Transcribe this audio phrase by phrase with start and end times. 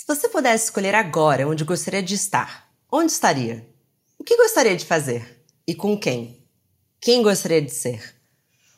[0.00, 3.68] Se você pudesse escolher agora onde gostaria de estar, onde estaria?
[4.18, 5.44] O que gostaria de fazer?
[5.66, 6.42] E com quem?
[6.98, 8.14] Quem gostaria de ser?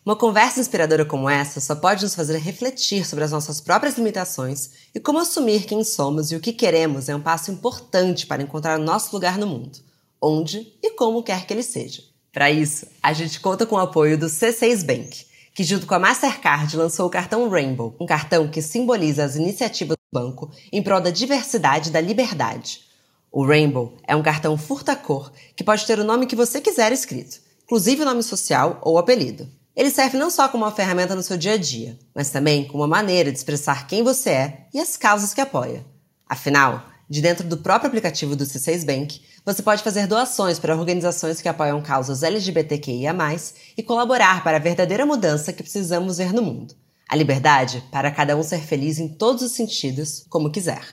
[0.05, 4.71] Uma conversa inspiradora como essa só pode nos fazer refletir sobre as nossas próprias limitações
[4.93, 8.81] e como assumir quem somos e o que queremos é um passo importante para encontrar
[8.81, 9.79] o nosso lugar no mundo,
[10.21, 12.03] onde e como quer que ele seja.
[12.33, 15.25] Para isso, a gente conta com o apoio do C6 Bank,
[15.55, 19.97] que junto com a Mastercard lançou o cartão Rainbow, um cartão que simboliza as iniciativas
[19.97, 22.81] do banco em prol da diversidade e da liberdade.
[23.31, 27.41] O Rainbow é um cartão furta-cor que pode ter o nome que você quiser escrito,
[27.65, 29.49] inclusive o nome social ou apelido.
[29.75, 32.83] Ele serve não só como uma ferramenta no seu dia a dia, mas também como
[32.83, 35.85] uma maneira de expressar quem você é e as causas que apoia.
[36.29, 41.41] Afinal, de dentro do próprio aplicativo do C6 Bank, você pode fazer doações para organizações
[41.41, 43.15] que apoiam causas LGBTQIA+,
[43.77, 46.75] e colaborar para a verdadeira mudança que precisamos ver no mundo.
[47.09, 50.89] A liberdade para cada um ser feliz em todos os sentidos, como quiser.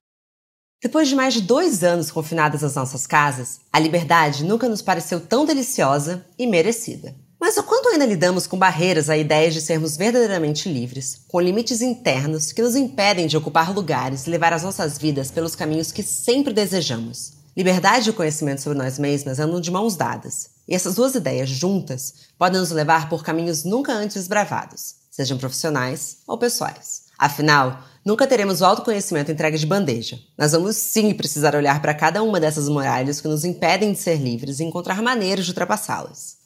[0.82, 5.20] Depois de mais de dois anos confinadas às nossas casas, a liberdade nunca nos pareceu
[5.20, 7.14] tão deliciosa e merecida.
[7.40, 11.82] Mas o quanto ainda lidamos com barreiras à ideia de sermos verdadeiramente livres, com limites
[11.82, 16.04] internos que nos impedem de ocupar lugares e levar as nossas vidas pelos caminhos que
[16.04, 17.32] sempre desejamos.
[17.56, 22.14] Liberdade e conhecimento sobre nós mesmas andam de mãos dadas, e essas duas ideias juntas
[22.38, 27.04] podem nos levar por caminhos nunca antes desbravados, sejam profissionais ou pessoais.
[27.18, 30.20] Afinal, nunca teremos o autoconhecimento entregue de bandeja.
[30.38, 34.18] Nós vamos sim precisar olhar para cada uma dessas muralhas que nos impedem de ser
[34.18, 36.39] livres e encontrar maneiras de ultrapassá-las.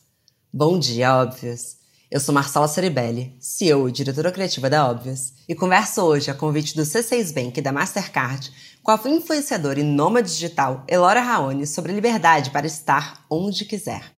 [0.56, 1.78] Bom dia, óbvios!
[2.12, 6.76] Eu sou Marcela Ceribelli, CEO e diretora criativa da Óbvios, e converso hoje a convite
[6.76, 8.52] do C6 Bank e da Mastercard
[8.84, 14.12] com a influenciadora e nômade digital Elora Raoni sobre liberdade para estar onde quiser.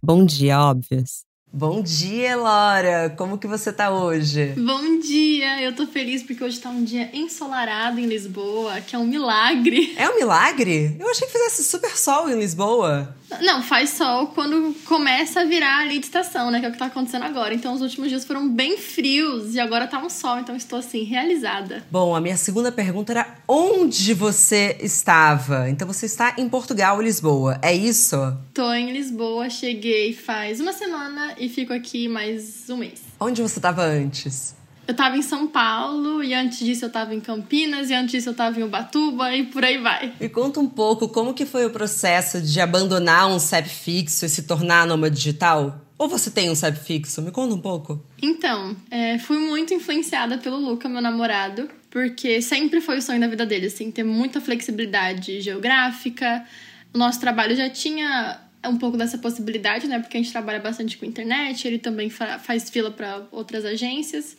[0.00, 1.29] Bom dia, óbvios!
[1.52, 3.12] Bom dia, Laura!
[3.18, 4.54] Como que você tá hoje?
[4.56, 5.60] Bom dia!
[5.60, 9.92] Eu tô feliz porque hoje tá um dia ensolarado em Lisboa, que é um milagre.
[9.96, 10.96] É um milagre?
[10.96, 13.16] Eu achei que fizesse super sol em Lisboa.
[13.40, 16.58] Não, faz sol quando começa a virar ali de estação, né?
[16.60, 17.54] Que é o que tá acontecendo agora.
[17.54, 21.04] Então, os últimos dias foram bem frios e agora tá um sol, então estou assim,
[21.04, 21.84] realizada.
[21.90, 25.68] Bom, a minha segunda pergunta era onde você estava?
[25.68, 28.16] Então, você está em Portugal Lisboa, é isso?
[28.52, 33.02] Tô em Lisboa, cheguei faz uma semana e fico aqui mais um mês.
[33.18, 34.54] Onde você estava antes?
[34.86, 38.28] Eu tava em São Paulo e antes disso eu tava em Campinas e antes disso
[38.30, 40.12] eu tava em Ubatuba e por aí vai.
[40.20, 44.28] Me conta um pouco como que foi o processo de abandonar um CEP fixo e
[44.28, 45.80] se tornar nômade digital?
[45.96, 47.22] Ou você tem um CEP fixo?
[47.22, 48.04] Me conta um pouco.
[48.20, 53.28] Então, é, fui muito influenciada pelo Luca, meu namorado, porque sempre foi o sonho da
[53.28, 56.44] vida dele, assim, ter muita flexibilidade geográfica.
[56.92, 59.98] O nosso trabalho já tinha um pouco dessa possibilidade, né?
[59.98, 64.36] Porque a gente trabalha bastante com internet, ele também fa faz fila para outras agências.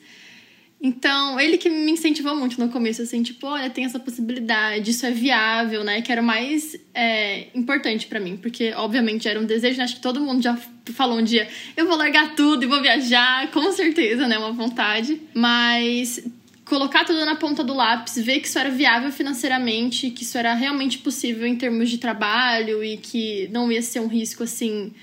[0.84, 5.06] Então, ele que me incentivou muito no começo, assim, tipo, olha, tem essa possibilidade, isso
[5.06, 6.02] é viável, né?
[6.02, 9.84] Que era o mais é, importante para mim, porque, obviamente, era um desejo, né?
[9.84, 13.52] Acho que todo mundo já falou um dia, eu vou largar tudo e vou viajar,
[13.52, 14.40] com certeza, né?
[14.40, 15.22] Uma vontade.
[15.36, 16.24] Mas
[16.72, 20.54] colocar tudo na ponta do lápis, ver que isso era viável financeiramente, que isso era
[20.54, 24.94] realmente possível em termos de trabalho e que não ia ser um risco, assim,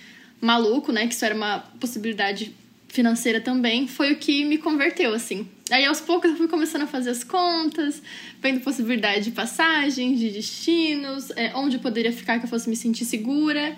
[0.41, 1.07] maluco, né?
[1.07, 2.55] Que isso era uma possibilidade
[2.89, 5.47] financeira também, foi o que me converteu, assim.
[5.71, 8.03] Aí aos poucos eu fui começando a fazer as contas,
[8.41, 12.77] vendo possibilidade de passagens, de destinos, é, onde eu poderia ficar que eu fosse me
[12.77, 13.77] sentir segura.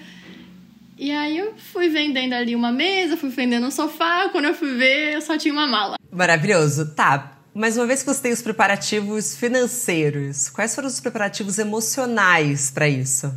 [0.96, 4.76] E aí eu fui vendendo ali uma mesa, fui vendendo um sofá, quando eu fui
[4.76, 5.96] ver, eu só tinha uma mala.
[6.12, 6.94] Maravilhoso.
[6.94, 7.39] Tá.
[7.54, 12.88] Mas uma vez que você tem os preparativos financeiros, quais foram os preparativos emocionais para
[12.88, 13.32] isso?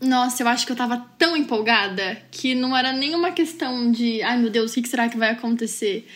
[0.00, 4.38] Nossa, eu acho que eu tava tão empolgada que não era nenhuma questão de, ai
[4.38, 6.08] meu Deus, o que será que vai acontecer?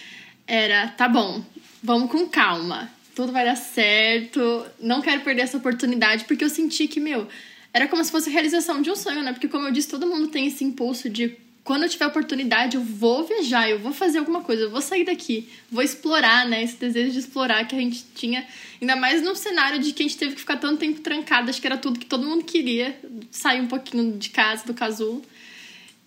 [0.46, 1.44] Era, tá bom,
[1.82, 6.88] vamos com calma, tudo vai dar certo, não quero perder essa oportunidade, porque eu senti
[6.88, 7.28] que, meu,
[7.74, 9.32] era como se fosse a realização de um sonho, né?
[9.32, 12.82] Porque, como eu disse, todo mundo tem esse impulso de quando eu tiver oportunidade, eu
[12.82, 16.62] vou viajar, eu vou fazer alguma coisa, eu vou sair daqui, vou explorar, né?
[16.62, 18.46] Esse desejo de explorar que a gente tinha,
[18.80, 21.60] ainda mais num cenário de que a gente teve que ficar tanto tempo trancado, acho
[21.60, 23.00] que era tudo que todo mundo queria,
[23.30, 25.22] sair um pouquinho de casa, do casulo.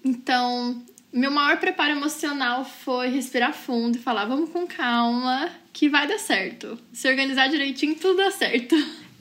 [0.05, 0.79] Então,
[1.11, 6.19] meu maior preparo emocional foi respirar fundo e falar: vamos com calma, que vai dar
[6.19, 6.77] certo.
[6.93, 8.75] Se organizar direitinho, tudo dá certo.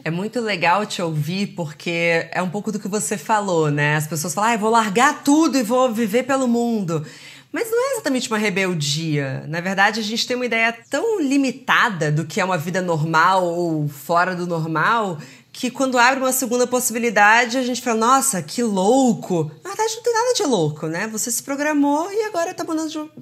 [0.07, 3.97] É muito legal te ouvir porque é um pouco do que você falou, né?
[3.97, 7.05] As pessoas falam, ah, eu vou largar tudo e vou viver pelo mundo.
[7.51, 9.45] Mas não é exatamente uma rebeldia.
[9.49, 13.47] Na verdade, a gente tem uma ideia tão limitada do que é uma vida normal
[13.47, 15.19] ou fora do normal
[15.53, 19.51] que quando abre uma segunda possibilidade, a gente fala, nossa, que louco.
[19.65, 21.09] Na verdade, não tem nada de louco, né?
[21.09, 22.65] Você se programou e agora tá,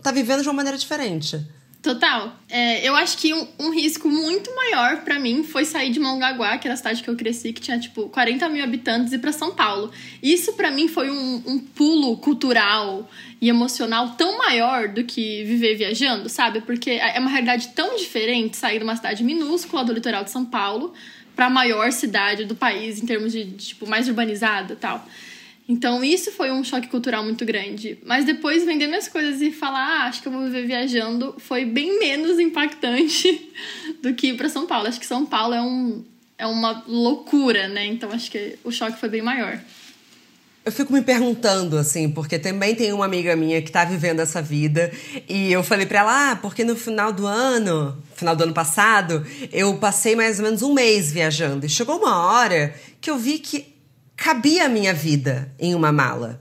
[0.02, 1.48] tá vivendo de uma maneira diferente.
[1.84, 2.34] Total.
[2.48, 6.56] É, eu acho que um, um risco muito maior para mim foi sair de Mongaguá,
[6.56, 9.32] que era a cidade que eu cresci, que tinha tipo 40 mil habitantes, e para
[9.32, 9.92] São Paulo.
[10.22, 13.06] Isso para mim foi um, um, pulo cultural
[13.38, 16.62] e emocional tão maior do que viver viajando, sabe?
[16.62, 20.46] Porque é uma realidade tão diferente sair de uma cidade minúscula do litoral de São
[20.46, 20.94] Paulo
[21.36, 25.06] para a maior cidade do país em termos de, de tipo mais urbanizada, tal.
[25.68, 27.98] Então isso foi um choque cultural muito grande.
[28.04, 31.64] Mas depois vender minhas coisas e falar, ah, acho que eu vou viver viajando, foi
[31.64, 33.50] bem menos impactante
[34.02, 34.88] do que ir para São Paulo.
[34.88, 36.04] Acho que São Paulo é um
[36.36, 37.86] é uma loucura, né?
[37.86, 39.58] Então acho que o choque foi bem maior.
[40.64, 44.40] Eu fico me perguntando, assim, porque também tem uma amiga minha que tá vivendo essa
[44.40, 44.90] vida.
[45.28, 49.26] E eu falei pra ela, ah, porque no final do ano, final do ano passado,
[49.52, 51.66] eu passei mais ou menos um mês viajando.
[51.66, 53.73] E chegou uma hora que eu vi que
[54.16, 56.40] cabia a minha vida em uma mala.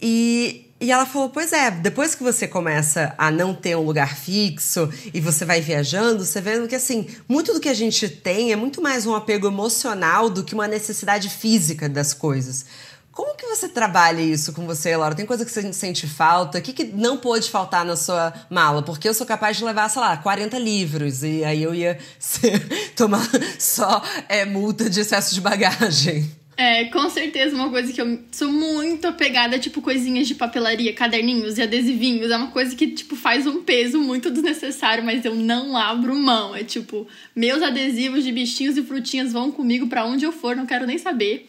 [0.00, 4.16] E, e ela falou: Pois é, depois que você começa a não ter um lugar
[4.16, 8.52] fixo e você vai viajando, você vê que assim, muito do que a gente tem
[8.52, 12.66] é muito mais um apego emocional do que uma necessidade física das coisas.
[13.14, 15.14] Como que você trabalha isso com você, Laura?
[15.14, 16.58] Tem coisa que você sente falta?
[16.58, 18.82] O que, que não pôde faltar na sua mala?
[18.82, 21.96] Porque eu sou capaz de levar, sei lá, 40 livros e aí eu ia
[22.96, 23.24] tomar
[23.56, 26.28] só é, multa de excesso de bagagem.
[26.56, 31.58] É, com certeza, uma coisa que eu sou muito apegada, tipo, coisinhas de papelaria, caderninhos
[31.58, 32.30] e adesivinhos.
[32.30, 36.54] É uma coisa que, tipo, faz um peso muito desnecessário, mas eu não abro mão.
[36.54, 40.66] É tipo, meus adesivos de bichinhos e frutinhas vão comigo para onde eu for, não
[40.66, 41.48] quero nem saber.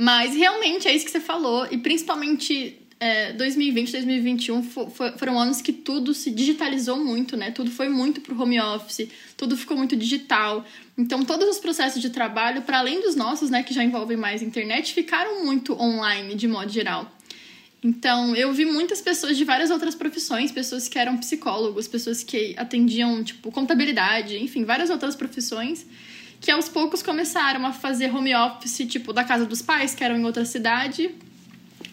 [0.00, 5.72] Mas realmente é isso que você falou, e principalmente é, 2020, 2021 foram anos que
[5.72, 7.50] tudo se digitalizou muito, né?
[7.50, 10.64] Tudo foi muito pro home office, tudo ficou muito digital.
[10.96, 14.40] Então, todos os processos de trabalho, para além dos nossos, né, que já envolvem mais
[14.40, 17.12] internet, ficaram muito online de modo geral.
[17.82, 22.54] Então, eu vi muitas pessoas de várias outras profissões, pessoas que eram psicólogos, pessoas que
[22.56, 25.84] atendiam, tipo, contabilidade, enfim, várias outras profissões,
[26.40, 30.16] que aos poucos começaram a fazer home office, tipo, da casa dos pais, que eram
[30.16, 31.10] em outra cidade,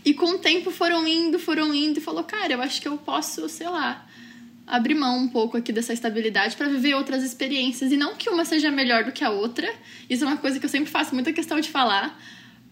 [0.03, 2.97] e com o tempo foram indo, foram indo e falou: "Cara, eu acho que eu
[2.97, 4.05] posso, sei lá,
[4.67, 8.45] abrir mão um pouco aqui dessa estabilidade para viver outras experiências e não que uma
[8.45, 9.71] seja melhor do que a outra.
[10.09, 12.19] Isso é uma coisa que eu sempre faço muita questão de falar,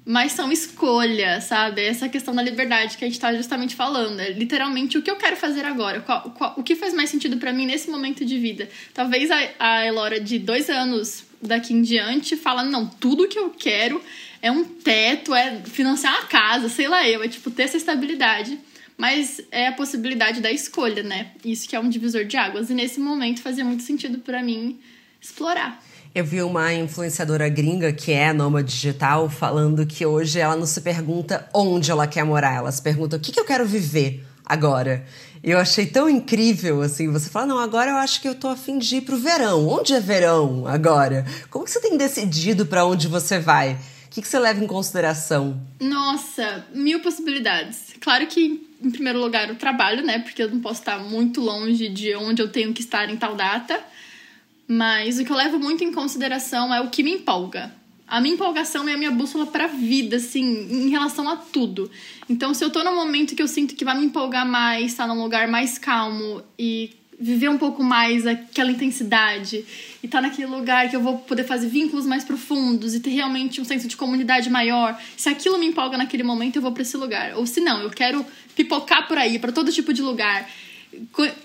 [0.06, 1.82] mas são escolhas, sabe?
[1.82, 4.20] Essa questão da liberdade que a gente tá justamente falando.
[4.20, 6.02] É literalmente o que eu quero fazer agora.
[6.02, 8.68] Qual, qual, o que faz mais sentido para mim nesse momento de vida.
[8.94, 13.50] Talvez a, a Elora de dois anos daqui em diante fala: não, tudo que eu
[13.52, 14.02] quero
[14.42, 18.60] é um teto, é financiar uma casa, sei lá eu, é tipo ter essa estabilidade.
[18.96, 21.32] Mas é a possibilidade da escolha, né?
[21.44, 22.70] Isso que é um divisor de águas.
[22.70, 24.80] E nesse momento fazia muito sentido para mim
[25.20, 25.84] explorar.
[26.14, 30.80] Eu vi uma influenciadora gringa que é nômade digital falando que hoje ela não se
[30.82, 35.04] pergunta onde ela quer morar, ela se pergunta o que, que eu quero viver agora.
[35.44, 38.78] Eu achei tão incrível, assim, você fala, não, agora eu acho que eu tô afim
[38.78, 39.68] de ir pro verão.
[39.68, 41.26] Onde é verão agora?
[41.50, 43.78] Como que você tem decidido para onde você vai?
[44.14, 45.60] que, que você leva em consideração?
[45.80, 47.96] Nossa, mil possibilidades.
[48.00, 50.20] Claro que, em primeiro lugar, o trabalho, né?
[50.20, 53.36] Porque eu não posso estar muito longe de onde eu tenho que estar em tal
[53.36, 53.84] data.
[54.68, 57.74] Mas o que eu levo muito em consideração é o que me empolga.
[58.08, 61.90] A minha empolgação é a minha bússola para a vida, assim, em relação a tudo.
[62.30, 65.08] Então, se eu tô num momento que eu sinto que vai me empolgar mais, estar
[65.08, 69.66] tá num lugar mais calmo e viver um pouco mais aquela intensidade
[70.02, 73.12] e estar tá naquele lugar que eu vou poder fazer vínculos mais profundos e ter
[73.12, 75.00] realmente um senso de comunidade maior.
[75.16, 77.36] Se aquilo me empolga naquele momento, eu vou para esse lugar.
[77.36, 78.26] Ou se não, eu quero
[78.56, 80.50] pipocar por aí, para todo tipo de lugar,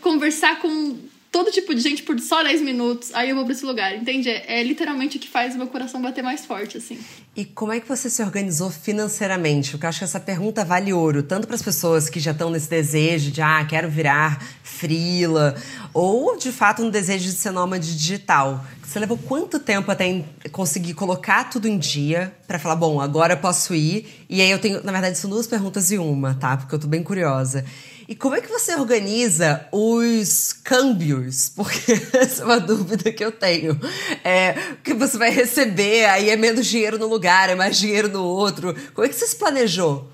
[0.01, 0.99] conversar com
[1.31, 4.29] todo tipo de gente por só 10 minutos, aí eu vou pra esse lugar, entende?
[4.29, 6.99] É, é, literalmente o que faz o meu coração bater mais forte, assim.
[7.37, 9.71] E como é que você se organizou financeiramente?
[9.73, 12.51] Porque eu acho que essa pergunta vale ouro, tanto para as pessoas que já estão
[12.51, 15.55] nesse desejo de, ah, quero virar frila,
[15.93, 18.65] ou de fato no desejo de ser nômade digital.
[18.83, 23.75] Você levou quanto tempo até conseguir colocar tudo em dia para falar, bom, agora posso
[23.75, 24.25] ir?
[24.31, 26.57] E aí eu tenho, na verdade, são duas perguntas e uma, tá?
[26.57, 27.65] Porque eu tô bem curiosa.
[28.09, 31.51] E como é que você organiza os câmbios?
[31.55, 33.79] Porque essa é uma dúvida que eu tenho.
[34.25, 38.25] É, que você vai receber, aí é menos dinheiro no lugar, é mais dinheiro no
[38.25, 38.75] outro.
[38.95, 40.11] Como é que você se planejou?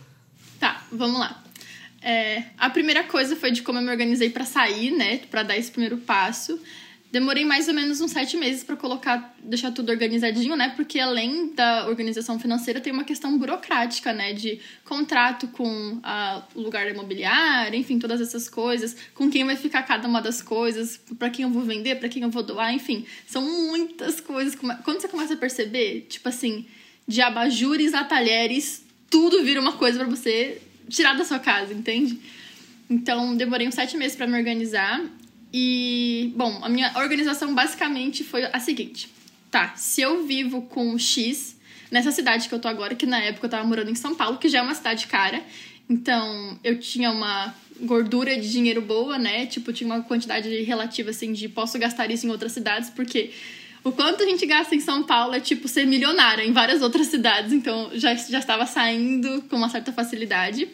[0.59, 1.41] Tá, vamos lá.
[2.03, 5.21] É, a primeira coisa foi de como eu me organizei para sair, né?
[5.31, 6.61] Para dar esse primeiro passo.
[7.15, 10.71] Demorei mais ou menos uns sete meses para colocar, deixar tudo organizadinho, né?
[10.75, 14.33] Porque além da organização financeira, tem uma questão burocrática, né?
[14.33, 19.85] De contrato com a, o lugar imobiliário, enfim, todas essas coisas, com quem vai ficar
[19.85, 23.07] cada uma das coisas, para quem eu vou vender, para quem eu vou doar, enfim.
[23.29, 24.57] São muitas coisas.
[24.57, 26.67] Quando você começa a perceber, tipo assim,
[27.07, 32.19] de abajures a talheres, tudo vira uma coisa para você tirar da sua casa, entende?
[32.91, 35.01] Então, demorei uns sete meses para me organizar.
[35.57, 39.09] E, bom, a minha organização basicamente foi a seguinte:
[39.53, 41.57] tá, se eu vivo com X
[41.93, 44.37] nessa cidade que eu tô agora, que na época eu tava morando em São Paulo,
[44.37, 45.41] que já é uma cidade cara,
[45.89, 49.47] então eu tinha uma gordura de dinheiro boa, né?
[49.47, 53.31] Tipo, tinha uma quantidade relativa assim de posso gastar isso em outras cidades, porque
[53.85, 57.07] o quanto a gente gasta em São Paulo é tipo ser milionária em várias outras
[57.07, 60.67] cidades, então já, já estava saindo com uma certa facilidade.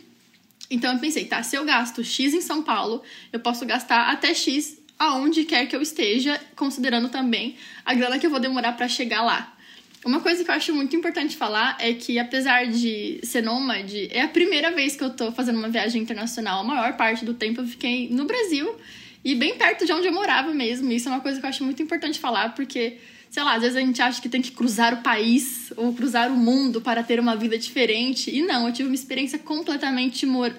[0.71, 4.33] Então eu pensei, tá, se eu gasto X em São Paulo, eu posso gastar até
[4.33, 8.87] X aonde quer que eu esteja, considerando também a grana que eu vou demorar para
[8.87, 9.57] chegar lá.
[10.05, 14.23] Uma coisa que eu acho muito importante falar é que, apesar de ser nômade, é
[14.23, 16.61] a primeira vez que eu tô fazendo uma viagem internacional.
[16.61, 18.75] A maior parte do tempo eu fiquei no Brasil
[19.23, 20.91] e bem perto de onde eu morava mesmo.
[20.91, 22.97] Isso é uma coisa que eu acho muito importante falar, porque,
[23.31, 26.31] sei lá, às vezes a gente acha que tem que cruzar o país ou cruzar
[26.31, 28.29] o mundo para ter uma vida diferente.
[28.29, 30.27] E não, eu tive uma experiência completamente.
[30.27, 30.53] Mor...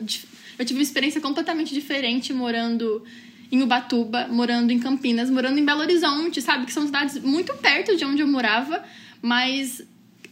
[0.57, 3.03] Eu tive uma experiência completamente diferente morando
[3.51, 6.65] em Ubatuba, morando em Campinas, morando em Belo Horizonte, sabe?
[6.65, 8.81] Que são cidades muito perto de onde eu morava,
[9.21, 9.83] mas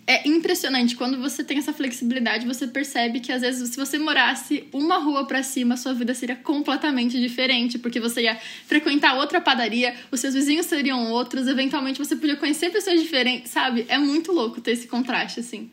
[0.09, 4.67] é impressionante quando você tem essa flexibilidade, você percebe que às vezes se você morasse
[4.73, 8.35] uma rua para cima, sua vida seria completamente diferente, porque você ia
[8.65, 13.85] frequentar outra padaria, os seus vizinhos seriam outros, eventualmente você podia conhecer pessoas diferentes, sabe?
[13.87, 15.69] É muito louco ter esse contraste assim.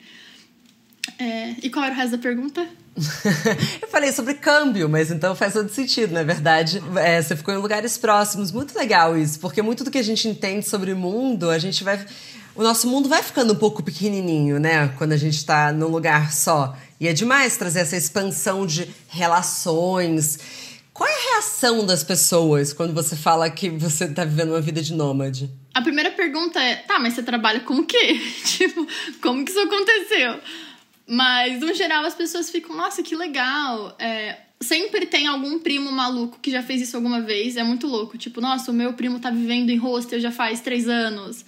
[1.19, 1.55] É...
[1.63, 2.69] E qual era o resto da pergunta?
[3.81, 6.83] eu falei sobre câmbio, mas então faz todo sentido, na é verdade.
[6.97, 8.53] É, você ficou em lugares próximos.
[8.53, 11.83] Muito legal isso, porque muito do que a gente entende sobre o mundo, a gente
[11.83, 12.05] vai.
[12.57, 14.89] O nosso mundo vai ficando um pouco pequenininho, né?
[14.97, 16.75] Quando a gente está num lugar só.
[16.99, 20.39] E é demais trazer essa expansão de relações.
[20.91, 24.81] Qual é a reação das pessoas quando você fala que você está vivendo uma vida
[24.81, 25.51] de nômade?
[25.75, 28.19] A primeira pergunta é: tá, mas você trabalha com o quê?
[28.47, 28.87] tipo,
[29.21, 30.41] como que isso aconteceu?
[31.07, 33.95] Mas, no geral, as pessoas ficam, nossa, que legal.
[33.99, 37.59] É, sempre tem algum primo maluco que já fez isso alguma vez.
[37.59, 38.17] É muito louco.
[38.17, 41.45] Tipo, nossa, o meu primo tá vivendo em hostel já faz três anos.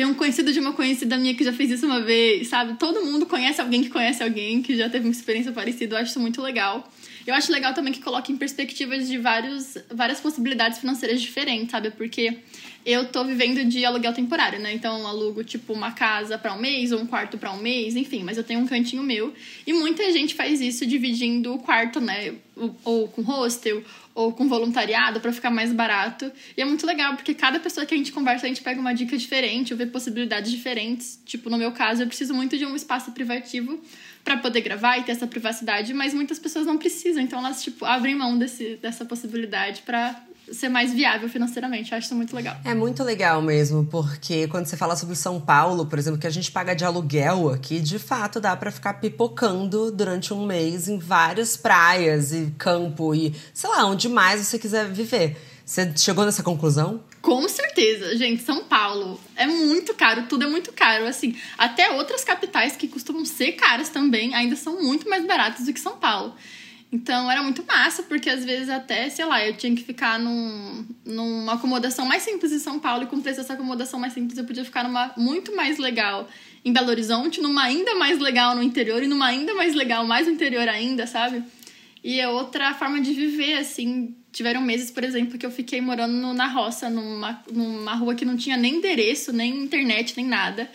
[0.00, 2.72] Tem um conhecido de uma conhecida minha que já fez isso uma vez, sabe?
[2.78, 5.94] Todo mundo conhece alguém que conhece alguém que já teve uma experiência parecida.
[5.94, 6.90] Eu acho isso muito legal.
[7.26, 11.90] Eu acho legal também que coloque em perspectivas de vários, várias possibilidades financeiras diferentes, sabe?
[11.90, 12.38] Porque
[12.86, 14.72] eu tô vivendo de aluguel temporário, né?
[14.72, 18.22] Então alugo tipo uma casa para um mês ou um quarto para um mês, enfim,
[18.22, 19.34] mas eu tenho um cantinho meu.
[19.66, 22.36] E muita gente faz isso dividindo o quarto, né?
[22.84, 23.84] Ou com hostel
[24.20, 26.30] ou com voluntariado para ficar mais barato.
[26.56, 28.92] E é muito legal porque cada pessoa que a gente conversa, a gente pega uma
[28.92, 31.20] dica diferente, ou vê possibilidades diferentes.
[31.24, 33.80] Tipo, no meu caso, eu preciso muito de um espaço privativo
[34.24, 37.84] para poder gravar e ter essa privacidade, mas muitas pessoas não precisam, então elas tipo
[37.84, 40.20] abrem mão desse, dessa possibilidade para
[40.52, 41.92] ser mais viável financeiramente.
[41.92, 42.56] Eu acho isso muito legal.
[42.64, 46.30] É muito legal mesmo, porque quando você fala sobre São Paulo, por exemplo, que a
[46.30, 50.98] gente paga de aluguel aqui, de fato dá para ficar pipocando durante um mês em
[50.98, 55.36] várias praias e campo e sei lá, onde mais você quiser viver.
[55.64, 57.00] Você chegou nessa conclusão?
[57.22, 58.42] Com certeza, gente.
[58.42, 61.06] São Paulo é muito caro, tudo é muito caro.
[61.06, 65.72] Assim, até outras capitais que costumam ser caras também ainda são muito mais baratas do
[65.72, 66.34] que São Paulo.
[66.92, 70.84] Então era muito massa, porque às vezes até, sei lá, eu tinha que ficar num,
[71.04, 74.44] numa acomodação mais simples em São Paulo, e com preço dessa acomodação mais simples eu
[74.44, 76.28] podia ficar numa muito mais legal
[76.64, 80.26] em Belo Horizonte, numa ainda mais legal no interior e numa ainda mais legal mais
[80.26, 81.44] no interior ainda, sabe?
[82.02, 84.14] E é outra forma de viver, assim.
[84.32, 88.36] Tiveram meses, por exemplo, que eu fiquei morando na roça, numa, numa rua que não
[88.36, 90.70] tinha nem endereço, nem internet, nem nada.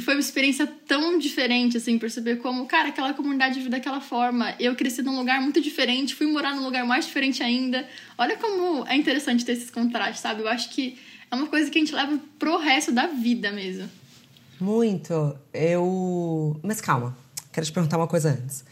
[0.00, 4.54] E foi uma experiência tão diferente, assim, perceber como, cara, aquela comunidade vive daquela forma.
[4.58, 7.86] Eu cresci num lugar muito diferente, fui morar num lugar mais diferente ainda.
[8.16, 10.40] Olha como é interessante ter esses contrastes, sabe?
[10.40, 10.98] Eu acho que
[11.30, 13.90] é uma coisa que a gente leva pro resto da vida mesmo.
[14.58, 15.36] Muito.
[15.52, 16.58] Eu.
[16.62, 17.14] Mas calma,
[17.52, 18.64] quero te perguntar uma coisa antes.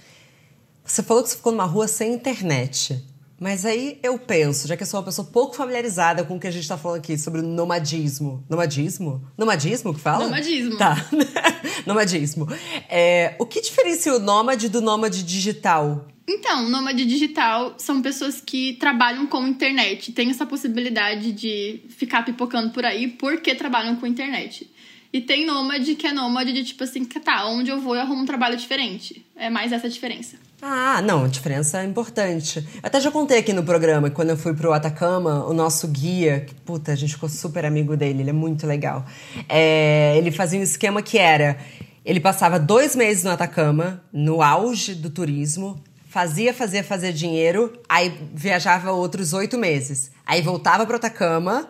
[0.82, 3.04] Você falou que você ficou numa rua sem internet.
[3.40, 6.46] Mas aí eu penso, já que eu sou uma pessoa pouco familiarizada com o que
[6.46, 8.44] a gente está falando aqui sobre nomadismo.
[8.48, 9.22] Nomadismo?
[9.36, 10.24] Nomadismo que fala?
[10.24, 10.76] Nomadismo.
[10.76, 10.96] Tá.
[11.86, 12.48] nomadismo.
[12.88, 16.08] É, o que diferencia o nômade do nômade digital?
[16.28, 22.70] Então, nômade digital são pessoas que trabalham com internet, têm essa possibilidade de ficar pipocando
[22.70, 24.68] por aí porque trabalham com internet.
[25.12, 28.22] E tem nômade que é nômade de tipo assim, tá, onde eu vou eu arrumo
[28.22, 29.24] um trabalho diferente.
[29.34, 30.36] É mais essa diferença.
[30.60, 32.66] Ah, não, a diferença é importante.
[32.82, 36.40] Até já contei aqui no programa que quando eu fui pro Atacama, o nosso guia,
[36.40, 39.06] que, puta, a gente ficou super amigo dele, ele é muito legal.
[39.48, 41.58] É, ele fazia um esquema que era:
[42.04, 48.12] ele passava dois meses no Atacama, no auge do turismo, fazia, fazia, fazia dinheiro, aí
[48.34, 50.10] viajava outros oito meses.
[50.26, 51.68] Aí voltava pro Atacama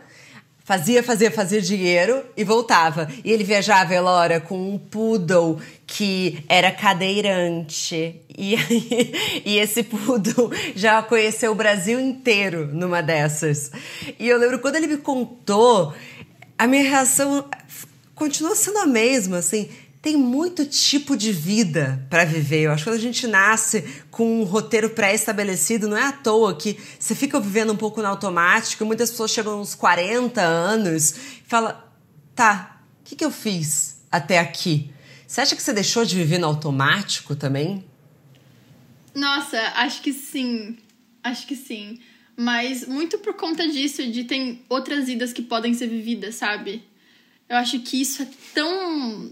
[0.69, 3.09] Fazia, fazia, fazia dinheiro e voltava.
[3.25, 8.21] E ele viajava, Elora, com um poodle que era cadeirante.
[8.29, 8.55] E,
[9.47, 13.71] e esse poodle já conheceu o Brasil inteiro numa dessas.
[14.19, 15.95] E eu lembro quando ele me contou,
[16.59, 17.49] a minha reação
[18.15, 19.71] continuou sendo a mesma, assim
[20.09, 22.63] tem muito tipo de vida para viver.
[22.63, 26.57] Eu acho que quando a gente nasce com um roteiro pré-estabelecido, não é à toa
[26.57, 28.87] que você fica vivendo um pouco no automático.
[28.87, 31.77] Muitas pessoas chegam uns 40 anos e falam:
[32.35, 34.91] tá, o que, que eu fiz até aqui?
[35.27, 37.85] Você acha que você deixou de viver no automático também?
[39.15, 40.79] Nossa, acho que sim.
[41.23, 42.01] Acho que sim.
[42.35, 46.83] Mas muito por conta disso, de tem outras vidas que podem ser vividas, sabe?
[47.47, 49.31] Eu acho que isso é tão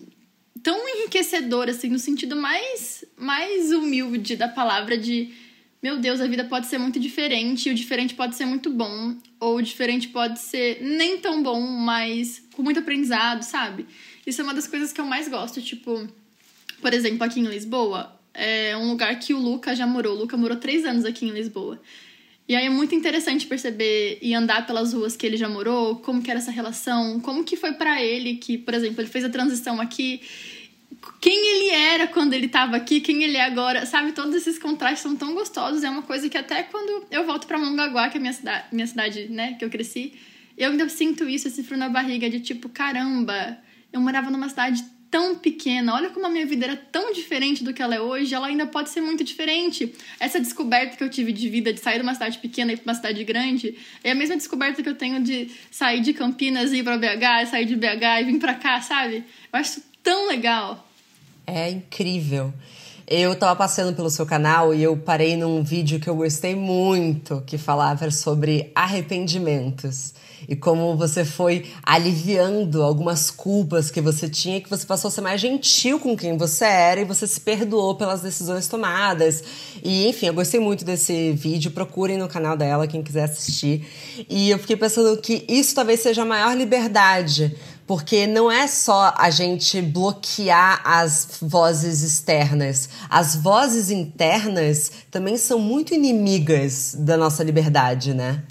[0.66, 5.32] tão enriquecedor, assim, no sentido mais, mais humilde da palavra de
[5.80, 9.14] meu Deus, a vida pode ser muito diferente, e o diferente pode ser muito bom,
[9.38, 13.86] ou o diferente pode ser nem tão bom, mas com muito aprendizado, sabe?
[14.26, 16.04] Isso é uma das coisas que eu mais gosto, tipo,
[16.82, 20.16] por exemplo, aqui em Lisboa, é um lugar que o Luca já morou.
[20.16, 21.80] O Luca morou três anos aqui em Lisboa.
[22.48, 26.22] E aí é muito interessante perceber e andar pelas ruas que ele já morou, como
[26.22, 29.28] que era essa relação, como que foi para ele que, por exemplo, ele fez a
[29.28, 30.20] transição aqui
[31.20, 34.12] quem ele era quando ele estava aqui, quem ele é agora, sabe?
[34.12, 35.82] Todos esses contrastes são tão gostosos.
[35.82, 38.64] É uma coisa que até quando eu volto para Mongaguá, que é a minha cidade,
[38.72, 40.14] minha cidade, né, que eu cresci,
[40.56, 43.58] eu ainda sinto isso, esse frio na barriga de tipo, caramba,
[43.92, 47.72] eu morava numa cidade tão pequena, olha como a minha vida era tão diferente do
[47.72, 49.94] que ela é hoje, ela ainda pode ser muito diferente.
[50.18, 52.78] Essa descoberta que eu tive de vida, de sair de uma cidade pequena e ir
[52.78, 56.72] pra uma cidade grande, é a mesma descoberta que eu tenho de sair de Campinas
[56.72, 59.24] e ir pra BH, sair de BH e vir pra cá, sabe?
[59.52, 60.86] Eu acho tão legal.
[61.46, 62.52] É incrível.
[63.06, 67.40] Eu tava passando pelo seu canal e eu parei num vídeo que eu gostei muito,
[67.46, 70.12] que falava sobre arrependimentos
[70.48, 75.20] e como você foi aliviando algumas culpas que você tinha, que você passou a ser
[75.20, 79.42] mais gentil com quem você era e você se perdoou pelas decisões tomadas.
[79.82, 81.70] E enfim, eu gostei muito desse vídeo.
[81.70, 83.86] Procurem no canal dela quem quiser assistir.
[84.28, 89.14] E eu fiquei pensando que isso talvez seja a maior liberdade porque não é só
[89.16, 92.88] a gente bloquear as vozes externas.
[93.08, 98.42] As vozes internas também são muito inimigas da nossa liberdade, né?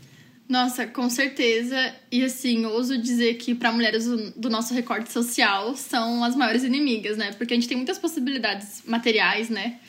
[0.47, 1.75] Nossa, com certeza.
[2.11, 7.17] E assim, ouso dizer que para mulheres do nosso recorte social são as maiores inimigas,
[7.17, 7.33] né?
[7.33, 9.79] Porque a gente tem muitas possibilidades materiais, né?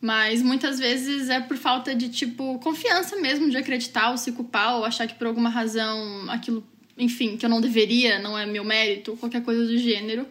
[0.00, 4.76] Mas muitas vezes é por falta de, tipo, confiança mesmo, de acreditar ou se culpar
[4.76, 6.64] ou achar que por alguma razão aquilo
[6.98, 10.26] enfim, que eu não deveria, não é meu mérito, qualquer coisa do gênero.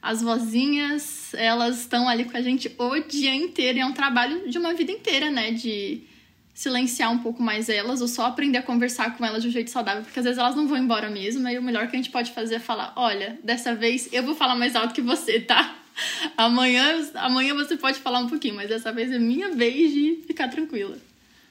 [0.00, 4.48] As vozinhas, elas estão ali com a gente o dia inteiro e é um trabalho
[4.48, 5.50] de uma vida inteira, né?
[5.50, 6.02] De
[6.52, 9.70] silenciar um pouco mais elas ou só aprender a conversar com elas de um jeito
[9.70, 12.10] saudável, porque às vezes elas não vão embora mesmo, e o melhor que a gente
[12.10, 15.78] pode fazer é falar: olha, dessa vez eu vou falar mais alto que você, tá?
[16.36, 20.48] Amanhã, amanhã você pode falar um pouquinho, mas dessa vez é minha vez de ficar
[20.48, 20.98] tranquila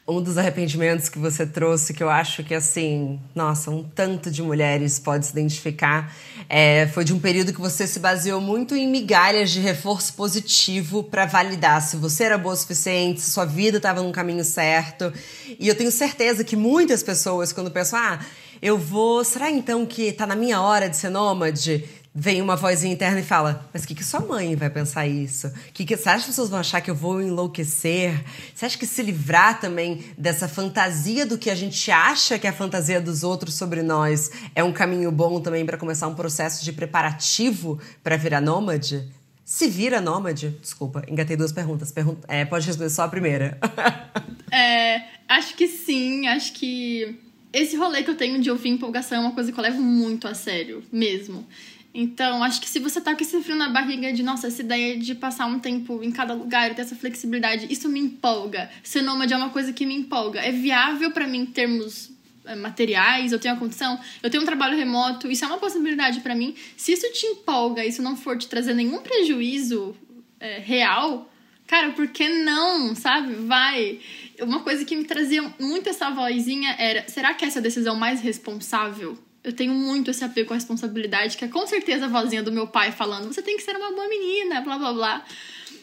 [0.06, 4.42] um dos arrependimentos que você trouxe, que eu acho que, assim, nossa, um tanto de
[4.42, 6.14] mulheres pode se identificar,
[6.50, 11.04] é, foi de um período que você se baseou muito em migalhas de reforço positivo
[11.04, 15.14] para validar se você era boa o suficiente, se sua vida estava no caminho certo.
[15.58, 18.20] E eu tenho certeza que muitas pessoas, quando pensam, ah,
[18.62, 19.24] eu vou.
[19.24, 21.84] Será então que tá na minha hora de ser nômade?
[22.14, 25.52] Vem uma vozinha interna e fala: Mas o que, que sua mãe vai pensar isso?
[25.74, 28.24] Que que, você acha que as pessoas vão achar que eu vou enlouquecer?
[28.54, 32.50] Você acha que se livrar também dessa fantasia do que a gente acha que é
[32.50, 36.64] a fantasia dos outros sobre nós é um caminho bom também para começar um processo
[36.64, 39.08] de preparativo para virar nômade?
[39.44, 40.56] Se vira nômade?
[40.62, 41.92] Desculpa, engatei duas perguntas.
[41.92, 43.58] Pergunta, é, pode responder só a primeira.
[44.52, 47.20] é, acho que sim, acho que.
[47.52, 50.28] Esse rolê que eu tenho de ouvir empolgação é uma coisa que eu levo muito
[50.28, 51.46] a sério, mesmo.
[51.94, 54.98] Então, acho que se você tá com esse frio na barriga de, nossa, essa ideia
[54.98, 58.70] de passar um tempo em cada lugar e ter essa flexibilidade, isso me empolga.
[58.82, 60.40] Ser nômade é uma coisa que me empolga.
[60.40, 62.12] É viável para mim em termos
[62.46, 66.22] é, materiais, eu tenho a condição, eu tenho um trabalho remoto, isso é uma possibilidade
[66.22, 66.56] para mim.
[66.76, 69.96] Se isso te empolga, isso não for te trazer nenhum prejuízo
[70.40, 71.32] é, real,
[71.68, 73.36] cara, por que não, sabe?
[73.36, 74.00] Vai.
[74.42, 77.96] Uma coisa que me trazia muito essa vozinha era: será que essa é a decisão
[77.96, 82.42] mais responsável Eu tenho muito esse apego a responsabilidade, que é com certeza a vozinha
[82.42, 85.26] do meu pai falando: você tem que ser uma boa menina, blá blá blá.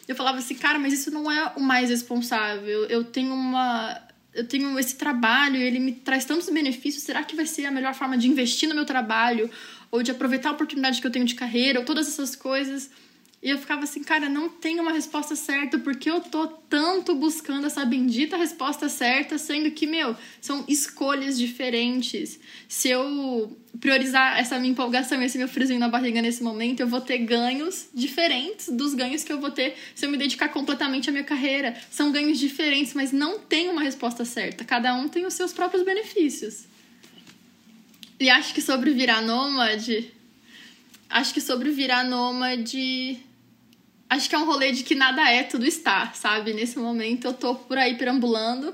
[0.07, 2.85] Eu falava assim, cara, mas isso não é o mais responsável.
[2.85, 4.01] Eu tenho uma.
[4.33, 7.03] Eu tenho esse trabalho e ele me traz tantos benefícios.
[7.03, 9.49] Será que vai ser a melhor forma de investir no meu trabalho?
[9.91, 11.79] Ou de aproveitar a oportunidade que eu tenho de carreira?
[11.79, 12.89] Ou todas essas coisas.
[13.41, 17.65] E eu ficava assim, cara, não tem uma resposta certa, porque eu tô tanto buscando
[17.65, 22.39] essa bendita resposta certa, sendo que, meu, são escolhas diferentes.
[22.69, 27.01] Se eu priorizar essa minha empolgação, esse meu friozinho na barriga nesse momento, eu vou
[27.01, 31.11] ter ganhos diferentes dos ganhos que eu vou ter se eu me dedicar completamente à
[31.11, 31.75] minha carreira.
[31.89, 34.63] São ganhos diferentes, mas não tem uma resposta certa.
[34.63, 36.65] Cada um tem os seus próprios benefícios.
[38.19, 40.13] E acho que sobre virar nômade.
[41.09, 43.30] Acho que sobre virar nômade
[44.11, 46.53] acho que é um rolê de que nada é, tudo está, sabe?
[46.53, 48.73] Nesse momento eu tô por aí perambulando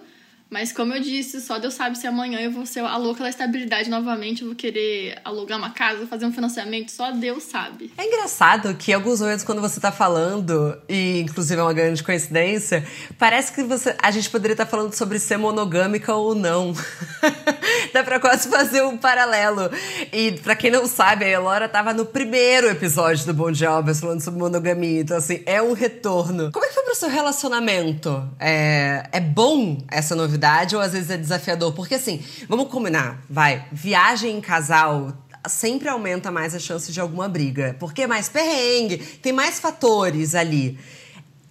[0.50, 3.30] mas como eu disse, só Deus sabe se amanhã eu vou ser a louca da
[3.30, 7.92] estabilidade novamente, eu vou querer alugar uma casa, fazer um financiamento, só Deus sabe.
[7.98, 12.88] É engraçado que alguns momentos quando você tá falando, e inclusive é uma grande coincidência,
[13.20, 16.74] parece que você, a gente poderia estar tá falando sobre ser monogâmica ou não.
[17.98, 19.70] Dá pra quase fazer um paralelo.
[20.14, 24.22] E para quem não sabe, a Elora tava no primeiro episódio do Bom Jobs falando
[24.22, 26.52] sobre monogamia, então assim, é um retorno.
[26.52, 28.24] Como é que foi pro seu relacionamento?
[28.40, 30.38] É, é bom essa novidade?
[30.38, 31.74] novidade ou às vezes é desafiador?
[31.74, 35.14] Porque assim, vamos combinar, vai, viagem em casal
[35.48, 40.36] sempre aumenta mais a chance de alguma briga, porque é mais perrengue, tem mais fatores
[40.36, 40.78] ali.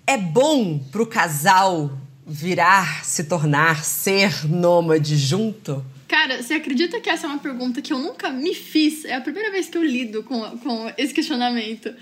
[0.07, 1.91] É bom pro casal
[2.27, 5.85] virar, se tornar, ser nômade junto?
[6.09, 9.05] Cara, você acredita que essa é uma pergunta que eu nunca me fiz?
[9.05, 11.95] É a primeira vez que eu lido com, com esse questionamento.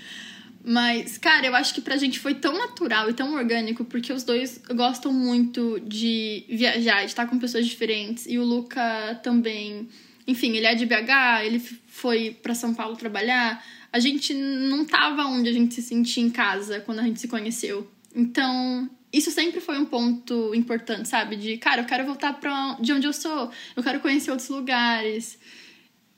[0.63, 4.23] Mas, cara, eu acho que pra gente foi tão natural e tão orgânico, porque os
[4.23, 8.25] dois gostam muito de viajar, de estar com pessoas diferentes.
[8.27, 9.87] E o Luca também.
[10.25, 13.63] Enfim, ele é de BH, ele foi para São Paulo trabalhar.
[13.93, 17.27] A gente não tava onde a gente se sentia em casa quando a gente se
[17.27, 17.87] conheceu.
[18.15, 21.35] Então, isso sempre foi um ponto importante, sabe?
[21.35, 25.39] De, cara, eu quero voltar pra de onde eu sou, eu quero conhecer outros lugares.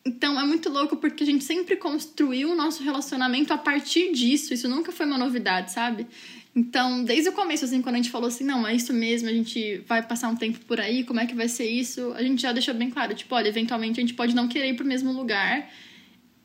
[0.06, 4.54] Então é muito louco porque a gente sempre construiu o nosso relacionamento a partir disso.
[4.54, 6.08] Isso nunca foi uma novidade, sabe?
[6.56, 9.32] Então, desde o começo, assim, quando a gente falou assim, não, é isso mesmo, a
[9.32, 12.12] gente vai passar um tempo por aí, como é que vai ser isso?
[12.14, 14.76] A gente já deixou bem claro, tipo, olha, eventualmente a gente pode não querer ir
[14.76, 15.70] pro mesmo lugar.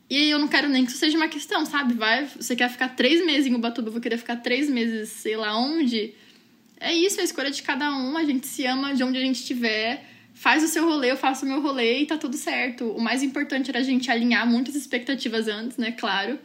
[0.07, 1.95] E eu não quero nem que isso seja uma questão, sabe?
[1.95, 5.35] Vai, você quer ficar três meses em Ubatuba, eu vou querer ficar três meses, sei
[5.35, 6.13] lá onde.
[6.79, 9.21] É isso, é a escolha de cada um, a gente se ama de onde a
[9.21, 12.85] gente estiver faz o seu rolê, eu faço o meu rolê e tá tudo certo.
[12.91, 15.91] O mais importante era a gente alinhar muitas expectativas antes, né?
[15.91, 16.39] Claro.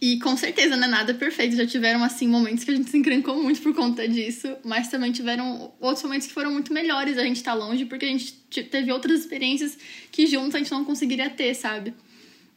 [0.00, 1.56] E com certeza não é nada perfeito.
[1.56, 4.54] Já tiveram, assim, momentos que a gente se encrencou muito por conta disso.
[4.62, 8.04] Mas também tiveram outros momentos que foram muito melhores a gente estar tá longe, porque
[8.04, 8.32] a gente
[8.64, 9.78] teve outras experiências
[10.12, 11.94] que juntos a gente não conseguiria ter, sabe?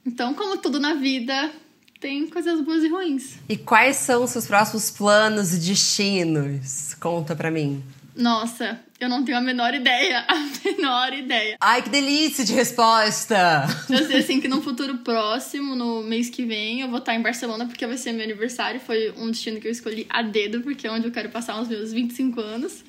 [0.05, 1.51] Então, como tudo na vida,
[1.99, 3.35] tem coisas boas e ruins.
[3.47, 6.93] E quais são os seus próximos planos e destinos?
[6.99, 7.83] Conta pra mim.
[8.15, 10.25] Nossa, eu não tenho a menor ideia.
[10.27, 10.35] A
[10.65, 11.57] menor ideia.
[11.59, 13.65] Ai, que delícia de resposta!
[13.89, 17.21] Eu sei, assim, que no futuro próximo, no mês que vem, eu vou estar em
[17.21, 18.79] Barcelona porque vai ser meu aniversário.
[18.79, 21.69] Foi um destino que eu escolhi a dedo, porque é onde eu quero passar os
[21.69, 22.83] meus 25 anos.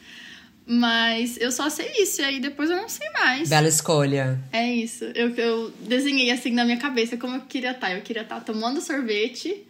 [0.72, 3.48] Mas eu só sei isso, e aí depois eu não sei mais.
[3.48, 4.38] Bela escolha.
[4.52, 5.02] É isso.
[5.16, 7.92] Eu, eu desenhei assim na minha cabeça como eu queria estar.
[7.92, 9.66] Eu queria estar tomando sorvete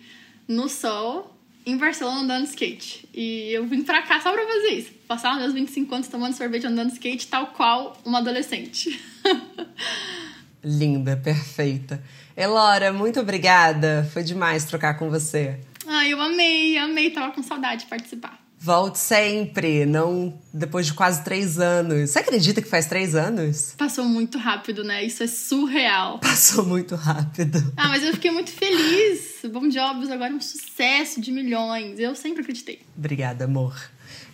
[0.46, 1.34] no sol
[1.64, 3.08] em Barcelona andando skate.
[3.14, 4.90] E eu vim pra cá só pra fazer isso.
[5.08, 9.00] Passar meus 25 anos tomando sorvete andando skate, tal qual uma adolescente.
[10.62, 12.04] Linda, perfeita.
[12.36, 14.06] Elora, muito obrigada.
[14.12, 15.58] Foi demais trocar com você.
[15.86, 17.08] Ai, eu amei, amei.
[17.08, 18.39] Tava com saudade de participar.
[18.62, 22.11] Volte sempre, não depois de quase três anos.
[22.11, 23.75] Você acredita que faz três anos?
[23.79, 25.03] Passou muito rápido, né?
[25.03, 26.18] Isso é surreal.
[26.18, 27.73] Passou muito rápido.
[27.75, 29.38] Ah, mas eu fiquei muito feliz.
[29.51, 31.99] Bom Jobs agora é um sucesso de milhões.
[31.99, 32.81] Eu sempre acreditei.
[32.94, 33.75] Obrigada, amor.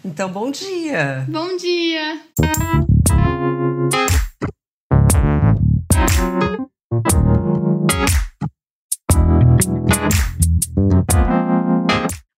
[0.05, 1.25] Então, bom dia.
[1.29, 2.21] Bom dia.